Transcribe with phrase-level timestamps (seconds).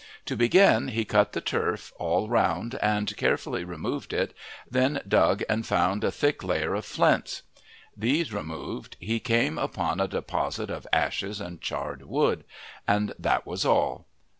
[0.25, 4.33] To begin he cut the turf all round and carefully removed it,
[4.67, 7.43] then dug and found a thick layer of flints.
[7.95, 12.45] These removed, he came upon a deposit of ashes and charred wood.
[12.87, 14.07] And that was all.